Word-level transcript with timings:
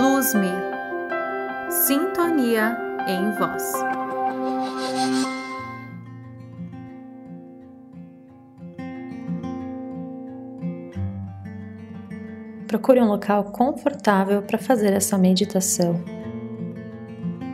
Luz-me, 0.00 0.48
sintonia 1.68 2.74
em 3.06 3.32
voz. 3.32 3.70
Procure 12.66 13.02
um 13.02 13.08
local 13.08 13.44
confortável 13.52 14.40
para 14.40 14.56
fazer 14.56 14.94
essa 14.94 15.18
meditação, 15.18 16.02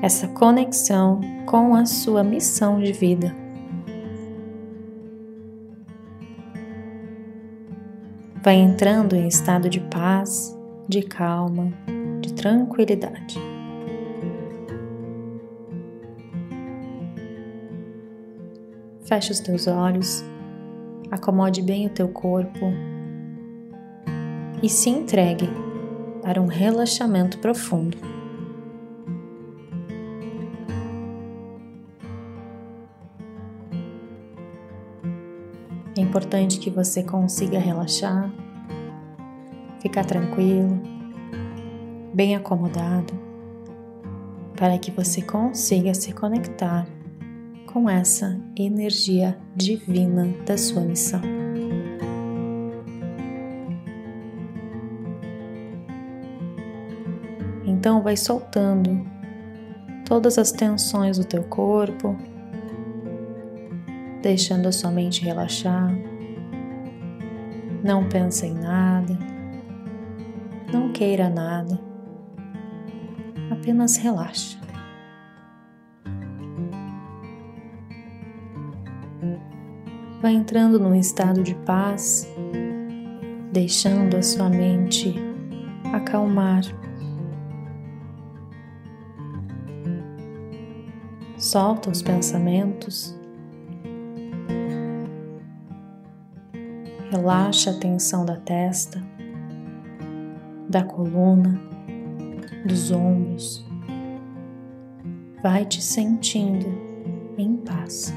essa 0.01 0.29
conexão 0.29 1.21
com 1.47 1.75
a 1.75 1.85
sua 1.85 2.23
missão 2.23 2.79
de 2.79 2.93
vida. 2.93 3.35
Vai 8.41 8.55
entrando 8.55 9.17
em 9.17 9.27
estado 9.27 9.69
de 9.69 9.81
paz, 9.81 10.57
de 10.89 11.03
calma, 11.03 11.73
tranquilidade. 12.37 13.37
Feche 19.05 19.33
os 19.33 19.41
teus 19.41 19.67
olhos, 19.67 20.25
acomode 21.11 21.63
bem 21.63 21.87
o 21.87 21.91
teu 21.91 22.09
corpo 22.09 22.73
e 24.63 24.69
se 24.69 24.91
entregue 24.91 25.49
para 26.23 26.41
um 26.41 26.47
relaxamento 26.47 27.39
profundo. 27.39 27.97
É 35.97 36.01
importante 36.01 36.59
que 36.59 36.69
você 36.69 37.03
consiga 37.03 37.59
relaxar, 37.59 38.31
ficar 39.81 40.05
tranquilo, 40.05 40.97
bem 42.17 42.35
acomodado, 42.35 43.13
para 44.57 44.79
que 44.79 44.91
você 44.91 45.21
consiga 45.21 45.93
se 45.93 46.15
conectar 46.15 46.87
com 47.67 47.91
essa 47.91 48.41
energia 48.59 49.37
divina 49.55 50.27
da 50.47 50.57
sua 50.57 50.81
missão. 50.81 51.21
Então 57.67 58.03
vai 58.03 58.17
soltando 58.17 59.07
todas 60.07 60.39
as 60.39 60.51
tensões 60.51 61.19
do 61.19 61.25
teu 61.25 61.43
corpo, 61.43 62.17
deixando 64.23 64.69
a 64.69 64.73
sua 64.73 64.91
mente 64.91 65.23
relaxar. 65.23 65.95
Não 67.85 68.09
pense 68.09 68.47
em 68.47 68.55
nada, 68.55 69.19
não 70.73 70.91
queira 70.93 71.29
nada, 71.29 71.86
apenas 73.57 73.97
relaxe. 73.97 74.59
Vai 80.23 80.35
entrando 80.35 80.79
num 80.79 80.95
estado 80.95 81.43
de 81.43 81.55
paz, 81.55 82.29
deixando 83.53 84.17
a 84.17 84.23
sua 84.23 84.49
mente 84.49 85.15
acalmar. 85.93 86.63
Solta 91.37 91.91
os 91.91 92.03
pensamentos. 92.03 93.17
Relaxa 97.11 97.71
a 97.71 97.75
tensão 97.75 98.25
da 98.25 98.37
testa, 98.37 99.01
da 100.69 100.83
coluna, 100.83 101.76
dos 102.67 102.91
ombros. 102.91 103.65
Vai 105.43 105.65
te 105.65 105.83
sentindo 105.83 106.67
em 107.39 107.57
paz. 107.57 108.13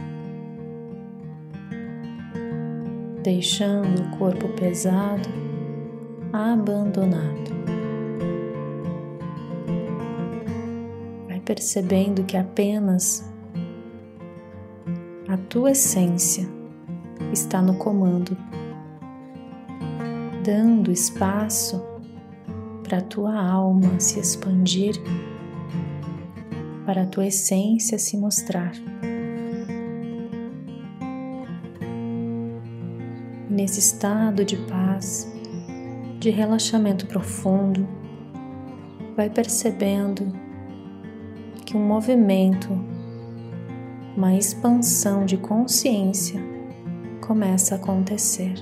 Deixando 3.24 4.02
o 4.02 4.18
corpo 4.18 4.48
pesado 4.50 5.30
abandonado. 6.34 7.60
percebendo 11.50 12.24
que 12.26 12.38
apenas 12.38 13.28
a 15.28 15.36
tua 15.36 15.72
essência 15.72 16.48
está 17.34 17.60
no 17.60 17.74
comando, 17.74 18.38
dando 20.46 20.92
espaço 20.92 21.84
para 22.90 22.98
a 22.98 23.02
tua 23.02 23.40
alma 23.40 24.00
se 24.00 24.20
expandir, 24.20 24.96
para 26.88 27.04
a 27.04 27.06
tua 27.06 27.28
essência 27.28 28.00
se 28.00 28.18
mostrar. 28.18 28.72
Nesse 33.48 33.78
estado 33.80 34.44
de 34.44 34.58
paz, 34.58 35.32
de 36.20 36.32
relaxamento 36.32 37.06
profundo, 37.06 37.88
vai 39.16 39.30
percebendo 39.30 40.34
que 41.68 41.78
um 41.78 41.86
movimento, 41.86 42.70
uma 44.18 44.34
expansão 44.34 45.26
de 45.28 45.38
consciência 45.38 46.42
começa 47.22 47.76
a 47.76 47.78
acontecer. 47.78 48.56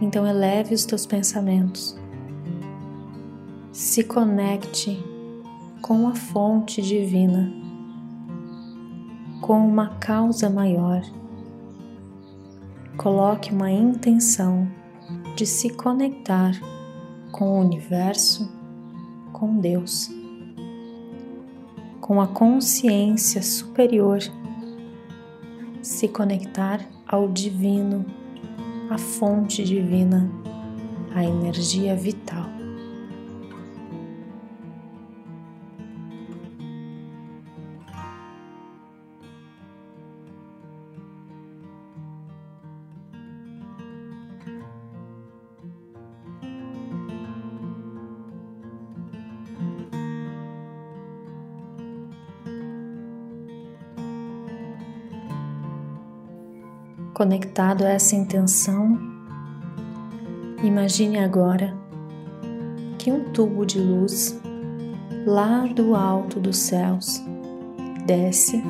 Então 0.00 0.26
eleve 0.26 0.74
os 0.74 0.86
teus 0.86 1.04
pensamentos, 1.04 1.94
se 3.70 4.02
conecte 4.02 4.98
com 5.82 6.08
a 6.08 6.14
fonte 6.14 6.80
divina, 6.80 7.52
com 9.42 9.66
uma 9.66 9.98
causa 9.98 10.48
maior. 10.48 11.02
Coloque 12.96 13.52
uma 13.52 13.70
intenção 13.70 14.66
de 15.36 15.44
se 15.44 15.70
conectar 15.70 16.52
com 17.32 17.58
o 17.58 17.60
universo, 17.60 18.50
com 19.32 19.58
Deus, 19.58 20.10
com 22.00 22.20
a 22.20 22.26
consciência 22.26 23.42
superior, 23.42 24.18
se 25.82 26.08
conectar 26.08 26.80
ao 27.06 27.28
divino, 27.28 28.04
à 28.90 28.98
fonte 28.98 29.60
divina, 29.60 30.26
à 31.14 31.22
energia 31.22 31.94
vital. 31.94 32.59
Conectado 57.20 57.84
a 57.84 57.90
essa 57.90 58.16
intenção, 58.16 58.98
imagine 60.64 61.18
agora 61.18 61.76
que 62.98 63.12
um 63.12 63.30
tubo 63.30 63.66
de 63.66 63.78
luz 63.78 64.40
lá 65.26 65.66
do 65.66 65.94
alto 65.94 66.40
dos 66.40 66.56
céus 66.56 67.22
desce 68.06 68.64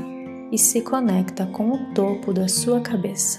e 0.50 0.58
se 0.58 0.80
conecta 0.80 1.46
com 1.46 1.70
o 1.70 1.94
topo 1.94 2.32
da 2.32 2.48
sua 2.48 2.80
cabeça. 2.80 3.38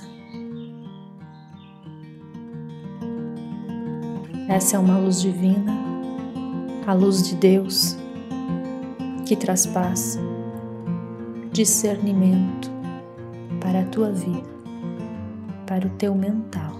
Essa 4.47 4.77
é 4.77 4.79
uma 4.79 4.97
luz 4.97 5.19
divina, 5.19 5.73
a 6.87 6.93
luz 6.93 7.21
de 7.21 7.35
Deus, 7.35 7.97
que 9.25 9.35
traz 9.35 9.65
paz, 9.65 10.17
discernimento 11.51 12.71
para 13.59 13.81
a 13.81 13.85
tua 13.87 14.09
vida 14.09 14.50
para 15.71 15.87
o 15.87 15.89
teu 15.91 16.13
mental. 16.13 16.73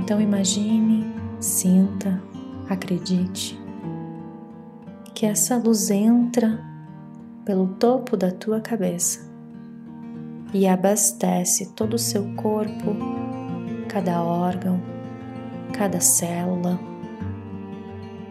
Então 0.00 0.18
imagine, 0.18 1.04
sinta, 1.38 2.22
acredite 2.70 3.60
que 5.14 5.26
essa 5.26 5.58
luz 5.58 5.90
entra 5.90 6.58
pelo 7.44 7.66
topo 7.74 8.16
da 8.16 8.30
tua 8.30 8.62
cabeça 8.62 9.30
e 10.54 10.66
abastece 10.66 11.74
todo 11.74 11.94
o 11.94 11.98
seu 11.98 12.34
corpo, 12.34 12.96
cada 13.90 14.22
órgão, 14.22 14.80
cada 15.70 16.00
célula, 16.00 16.80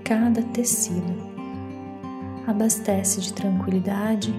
cada 0.04 0.42
tecido 0.42 1.33
abastece 2.46 3.22
de 3.22 3.34
tranquilidade, 3.34 4.34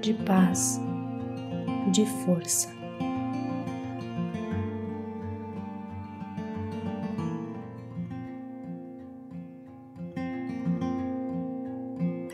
de 0.00 0.14
paz 0.14 0.80
e 1.86 1.90
de 1.90 2.06
força. 2.06 2.68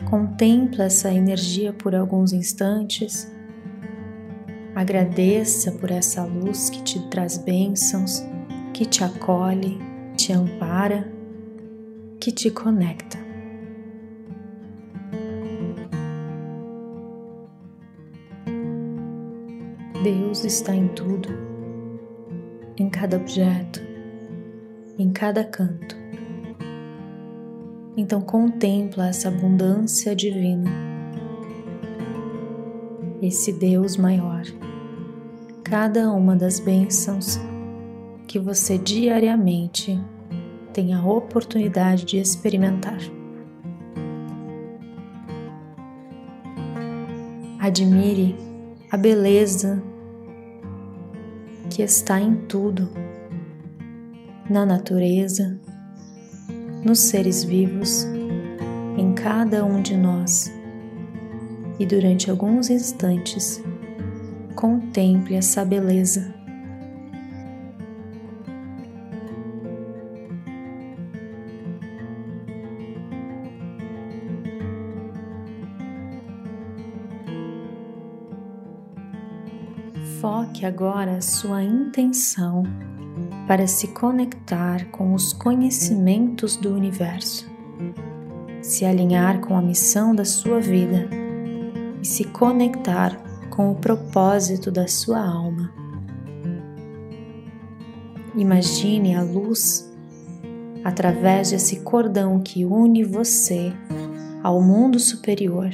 Contempla 0.09 0.85
essa 0.85 1.13
energia 1.13 1.71
por 1.71 1.93
alguns 1.93 2.33
instantes. 2.33 3.31
Agradeça 4.73 5.71
por 5.73 5.91
essa 5.91 6.23
luz 6.23 6.69
que 6.71 6.81
te 6.81 6.99
traz 7.09 7.37
bênçãos, 7.37 8.23
que 8.73 8.85
te 8.85 9.03
acolhe, 9.03 9.77
te 10.15 10.33
ampara, 10.33 11.07
que 12.19 12.31
te 12.31 12.49
conecta. 12.49 13.28
Deus 20.03 20.45
está 20.45 20.73
em 20.73 20.87
tudo, 20.87 21.27
em 22.77 22.89
cada 22.89 23.17
objeto, 23.17 23.81
em 24.97 25.11
cada 25.11 25.43
canto. 25.43 25.93
Então 27.97 28.21
contempla 28.21 29.09
essa 29.09 29.27
abundância 29.27 30.15
divina, 30.15 30.71
esse 33.21 33.51
Deus 33.51 33.97
maior, 33.97 34.43
cada 35.65 36.09
uma 36.13 36.33
das 36.33 36.61
bênçãos 36.61 37.37
que 38.25 38.39
você 38.39 38.77
diariamente 38.77 39.99
tem 40.71 40.93
a 40.93 41.03
oportunidade 41.03 42.05
de 42.05 42.19
experimentar. 42.19 42.99
Admire 47.59 48.33
a 48.89 48.95
beleza 48.95 49.88
que 51.69 51.83
está 51.83 52.19
em 52.19 52.35
tudo, 52.47 52.89
na 54.49 54.65
natureza, 54.65 55.59
nos 56.83 56.99
seres 56.99 57.43
vivos, 57.43 58.05
em 58.97 59.13
cada 59.13 59.63
um 59.63 59.81
de 59.81 59.95
nós. 59.95 60.51
E 61.79 61.85
durante 61.85 62.29
alguns 62.29 62.69
instantes, 62.69 63.63
contemple 64.55 65.35
essa 65.35 65.63
beleza. 65.63 66.38
Foque 80.19 80.65
agora 80.65 81.21
sua 81.21 81.63
intenção 81.63 82.63
para 83.47 83.65
se 83.67 83.87
conectar 83.87 84.91
com 84.91 85.13
os 85.13 85.31
conhecimentos 85.31 86.57
do 86.57 86.73
universo, 86.75 87.49
se 88.61 88.83
alinhar 88.83 89.39
com 89.39 89.55
a 89.55 89.61
missão 89.61 90.13
da 90.13 90.25
sua 90.25 90.59
vida 90.59 91.09
e 92.01 92.05
se 92.05 92.25
conectar 92.25 93.15
com 93.49 93.71
o 93.71 93.75
propósito 93.75 94.69
da 94.69 94.89
sua 94.89 95.25
alma. 95.25 95.73
Imagine 98.35 99.15
a 99.15 99.23
luz 99.23 99.89
através 100.83 101.51
desse 101.51 101.79
cordão 101.79 102.41
que 102.41 102.65
une 102.65 103.05
você 103.05 103.71
ao 104.43 104.61
mundo 104.61 104.99
superior. 104.99 105.69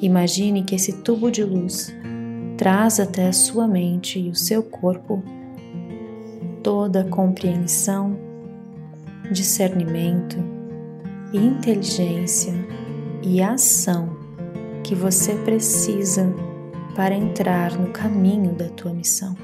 Imagine 0.00 0.62
que 0.62 0.74
esse 0.74 1.02
tubo 1.02 1.30
de 1.30 1.44
luz 1.44 1.94
traz 2.56 2.98
até 2.98 3.28
a 3.28 3.32
sua 3.32 3.68
mente 3.68 4.18
e 4.18 4.30
o 4.30 4.34
seu 4.34 4.62
corpo 4.62 5.22
toda 6.62 7.04
compreensão, 7.04 8.18
discernimento, 9.30 10.36
inteligência 11.32 12.54
e 13.22 13.42
ação 13.42 14.16
que 14.82 14.94
você 14.94 15.34
precisa 15.34 16.32
para 16.94 17.14
entrar 17.14 17.78
no 17.78 17.92
caminho 17.92 18.52
da 18.54 18.68
tua 18.68 18.92
missão. 18.92 19.36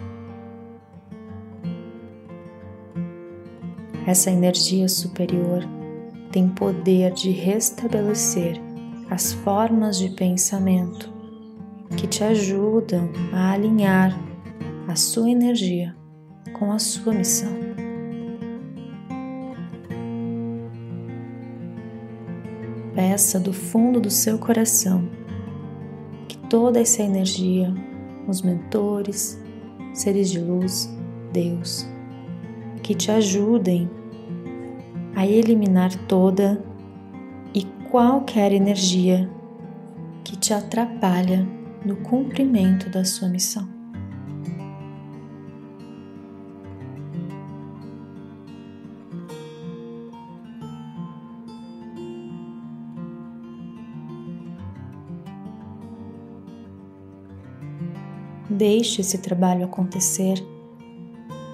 Essa 4.06 4.30
energia 4.30 4.88
superior 4.88 5.62
tem 6.32 6.48
poder 6.48 7.12
de 7.12 7.30
restabelecer 7.30 8.60
as 9.10 9.32
formas 9.32 9.98
de 9.98 10.08
pensamento 10.08 11.11
que 11.96 12.06
te 12.06 12.24
ajudam 12.24 13.10
a 13.32 13.52
alinhar 13.52 14.18
a 14.88 14.96
sua 14.96 15.30
energia 15.30 15.94
com 16.52 16.72
a 16.72 16.78
sua 16.78 17.12
missão. 17.12 17.52
Peça 22.94 23.40
do 23.40 23.52
fundo 23.52 24.00
do 24.00 24.10
seu 24.10 24.38
coração 24.38 25.08
que 26.28 26.36
toda 26.48 26.80
essa 26.80 27.02
energia, 27.02 27.74
os 28.28 28.42
mentores, 28.42 29.42
seres 29.94 30.30
de 30.30 30.40
luz, 30.40 30.94
Deus, 31.32 31.86
que 32.82 32.94
te 32.94 33.10
ajudem 33.10 33.90
a 35.14 35.26
eliminar 35.26 35.94
toda 36.06 36.62
e 37.54 37.64
qualquer 37.90 38.52
energia 38.52 39.30
que 40.24 40.36
te 40.36 40.52
atrapalha 40.52 41.46
no 41.84 41.96
cumprimento 41.96 42.88
da 42.88 43.04
sua 43.04 43.28
missão. 43.28 43.68
Deixe 58.48 59.00
esse 59.00 59.18
trabalho 59.18 59.64
acontecer, 59.64 60.34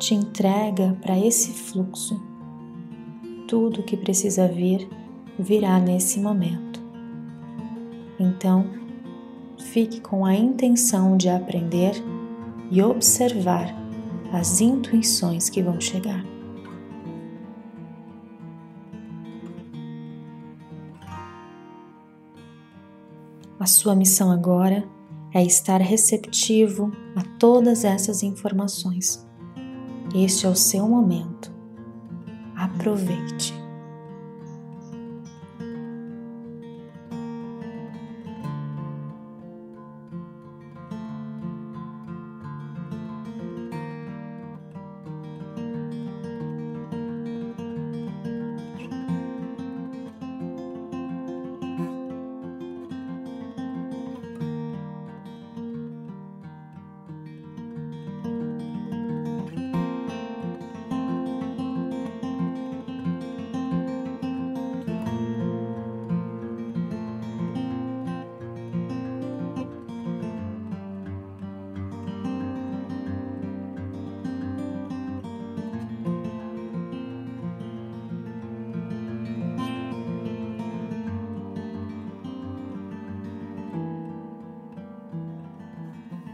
te 0.01 0.15
entrega 0.15 0.97
para 1.01 1.17
esse 1.19 1.53
fluxo. 1.53 2.21
Tudo 3.47 3.85
que 3.85 3.97
precisa 3.97 4.49
vir 4.49 4.89
virá 5.39 5.79
nesse 5.79 6.19
momento. 6.21 6.81
Então, 8.19 8.88
fique 9.73 10.01
com 10.01 10.25
a 10.25 10.35
intenção 10.35 11.17
de 11.17 11.29
aprender 11.29 11.93
e 12.71 12.83
observar 12.83 13.75
as 14.33 14.61
intuições 14.61 15.49
que 15.49 15.63
vão 15.63 15.81
chegar. 15.81 16.25
A 23.61 23.67
sua 23.67 23.95
missão 23.95 24.31
agora 24.31 24.89
é 25.35 25.43
estar 25.45 25.81
receptivo 25.81 26.91
a 27.15 27.23
todas 27.39 27.85
essas 27.85 28.23
informações. 28.23 29.27
Este 30.15 30.47
é 30.47 30.49
o 30.49 30.55
seu 30.55 30.89
momento. 30.89 31.53
Aproveite. 32.57 33.68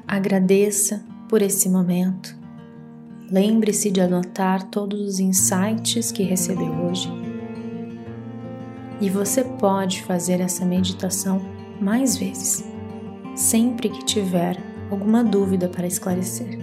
Agradeça 0.06 1.02
por 1.28 1.40
esse 1.40 1.68
momento. 1.68 2.36
Lembre-se 3.30 3.90
de 3.90 4.02
anotar 4.02 4.64
todos 4.64 5.00
os 5.00 5.18
insights 5.18 6.12
que 6.12 6.22
recebeu 6.22 6.70
hoje. 6.84 7.10
E 9.00 9.08
você 9.08 9.42
pode 9.42 10.02
fazer 10.02 10.40
essa 10.40 10.64
meditação 10.64 11.40
mais 11.80 12.16
vezes, 12.16 12.64
sempre 13.34 13.88
que 13.88 14.04
tiver 14.04 14.56
alguma 14.90 15.24
dúvida 15.24 15.68
para 15.68 15.86
esclarecer. 15.86 16.58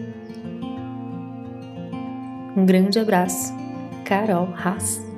Um 2.55 2.65
grande 2.65 2.99
abraço, 2.99 3.53
Carol 4.05 4.53
Haas. 4.55 5.10